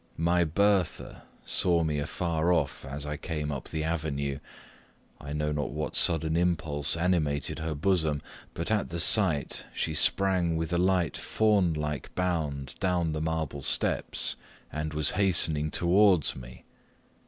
My 0.17 0.43
Bertha 0.43 1.21
saw 1.45 1.83
me 1.83 1.99
afar 1.99 2.51
off, 2.51 2.83
as 2.83 3.05
I 3.05 3.17
came 3.17 3.51
up 3.51 3.69
the 3.69 3.83
avenue. 3.83 4.39
I 5.19 5.31
know 5.31 5.51
not 5.51 5.69
what 5.69 5.95
sudden 5.95 6.35
impulse 6.35 6.97
animated 6.97 7.59
her 7.59 7.75
bosom, 7.75 8.23
but 8.55 8.71
at 8.71 8.89
the 8.89 8.99
sight, 8.99 9.65
she 9.75 9.93
sprung 9.93 10.55
with 10.57 10.73
a 10.73 10.79
light 10.79 11.17
fawn 11.17 11.73
like 11.75 12.15
bound 12.15 12.73
down 12.79 13.11
the 13.13 13.21
marble 13.21 13.61
steps, 13.61 14.37
and 14.71 14.95
was 14.95 15.11
hastening 15.11 15.69
towards 15.69 16.35
me. 16.35 16.63